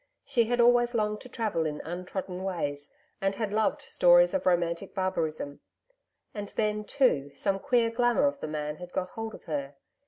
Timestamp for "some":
7.35-7.59